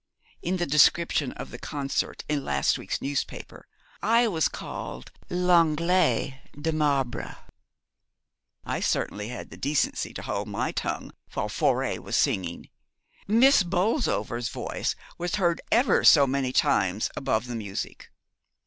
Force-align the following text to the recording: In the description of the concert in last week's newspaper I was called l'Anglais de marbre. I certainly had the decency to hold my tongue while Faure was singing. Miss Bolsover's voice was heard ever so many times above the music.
In 0.41 0.57
the 0.57 0.65
description 0.65 1.31
of 1.33 1.51
the 1.51 1.59
concert 1.59 2.23
in 2.27 2.43
last 2.43 2.75
week's 2.75 3.03
newspaper 3.03 3.67
I 4.01 4.27
was 4.27 4.47
called 4.47 5.11
l'Anglais 5.29 6.41
de 6.59 6.71
marbre. 6.73 7.37
I 8.65 8.79
certainly 8.79 9.27
had 9.27 9.51
the 9.51 9.57
decency 9.57 10.11
to 10.15 10.23
hold 10.23 10.47
my 10.47 10.71
tongue 10.71 11.11
while 11.35 11.49
Faure 11.49 12.01
was 12.01 12.15
singing. 12.15 12.67
Miss 13.27 13.61
Bolsover's 13.61 14.49
voice 14.49 14.95
was 15.19 15.35
heard 15.35 15.61
ever 15.71 16.03
so 16.03 16.25
many 16.25 16.51
times 16.51 17.11
above 17.15 17.45
the 17.45 17.53
music. 17.55 18.09